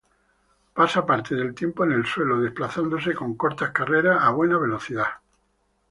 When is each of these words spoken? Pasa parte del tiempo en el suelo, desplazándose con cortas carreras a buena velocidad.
Pasa 0.73 1.05
parte 1.05 1.35
del 1.35 1.53
tiempo 1.53 1.83
en 1.83 1.91
el 1.91 2.07
suelo, 2.07 2.41
desplazándose 2.41 3.13
con 3.13 3.35
cortas 3.35 3.69
carreras 3.69 4.17
a 4.19 4.31
buena 4.31 4.57
velocidad. 4.57 5.05